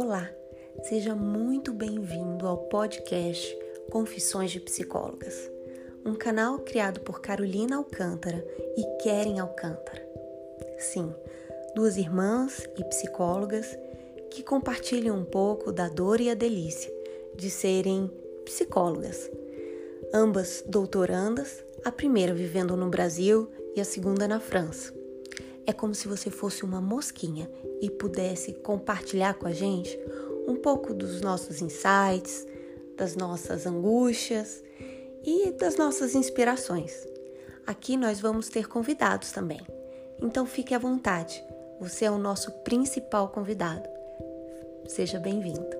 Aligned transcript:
Olá, 0.00 0.30
seja 0.84 1.12
muito 1.16 1.72
bem-vindo 1.72 2.46
ao 2.46 2.56
podcast 2.68 3.58
Confissões 3.90 4.52
de 4.52 4.60
Psicólogas, 4.60 5.50
um 6.06 6.14
canal 6.14 6.60
criado 6.60 7.00
por 7.00 7.20
Carolina 7.20 7.78
Alcântara 7.78 8.46
e 8.76 9.02
Keren 9.02 9.40
Alcântara. 9.40 10.08
Sim, 10.78 11.12
duas 11.74 11.96
irmãs 11.96 12.64
e 12.76 12.84
psicólogas 12.84 13.76
que 14.30 14.40
compartilham 14.40 15.16
um 15.16 15.24
pouco 15.24 15.72
da 15.72 15.88
dor 15.88 16.20
e 16.20 16.30
a 16.30 16.34
delícia 16.34 16.94
de 17.34 17.50
serem 17.50 18.08
psicólogas. 18.44 19.28
Ambas 20.14 20.62
doutorandas, 20.64 21.64
a 21.84 21.90
primeira 21.90 22.32
vivendo 22.32 22.76
no 22.76 22.88
Brasil 22.88 23.50
e 23.74 23.80
a 23.80 23.84
segunda 23.84 24.28
na 24.28 24.38
França. 24.38 24.97
É 25.68 25.72
como 25.74 25.94
se 25.94 26.08
você 26.08 26.30
fosse 26.30 26.64
uma 26.64 26.80
mosquinha 26.80 27.46
e 27.78 27.90
pudesse 27.90 28.54
compartilhar 28.54 29.34
com 29.34 29.46
a 29.46 29.52
gente 29.52 30.00
um 30.46 30.56
pouco 30.56 30.94
dos 30.94 31.20
nossos 31.20 31.60
insights, 31.60 32.46
das 32.96 33.14
nossas 33.14 33.66
angústias 33.66 34.64
e 35.22 35.52
das 35.52 35.76
nossas 35.76 36.14
inspirações. 36.14 37.06
Aqui 37.66 37.98
nós 37.98 38.18
vamos 38.18 38.48
ter 38.48 38.66
convidados 38.66 39.30
também. 39.30 39.60
Então 40.22 40.46
fique 40.46 40.72
à 40.72 40.78
vontade, 40.78 41.44
você 41.78 42.06
é 42.06 42.10
o 42.10 42.16
nosso 42.16 42.50
principal 42.62 43.28
convidado. 43.28 43.86
Seja 44.86 45.20
bem-vindo. 45.20 45.77